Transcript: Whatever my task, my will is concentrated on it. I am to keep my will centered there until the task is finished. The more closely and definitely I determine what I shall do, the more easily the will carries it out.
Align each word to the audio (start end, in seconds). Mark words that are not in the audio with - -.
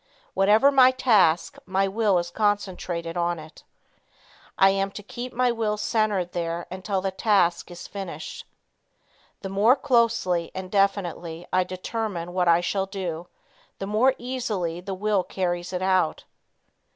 Whatever 0.33 0.71
my 0.71 0.89
task, 0.89 1.59
my 1.67 1.87
will 1.87 2.17
is 2.17 2.31
concentrated 2.31 3.15
on 3.15 3.37
it. 3.37 3.63
I 4.57 4.71
am 4.71 4.89
to 4.93 5.03
keep 5.03 5.31
my 5.31 5.51
will 5.51 5.77
centered 5.77 6.31
there 6.31 6.65
until 6.71 7.01
the 7.01 7.11
task 7.11 7.69
is 7.69 7.85
finished. 7.85 8.47
The 9.41 9.49
more 9.49 9.75
closely 9.75 10.49
and 10.55 10.71
definitely 10.71 11.45
I 11.53 11.63
determine 11.63 12.33
what 12.33 12.47
I 12.47 12.61
shall 12.61 12.87
do, 12.87 13.27
the 13.77 13.85
more 13.85 14.15
easily 14.17 14.81
the 14.81 14.95
will 14.95 15.23
carries 15.23 15.71
it 15.71 15.83
out. 15.83 16.23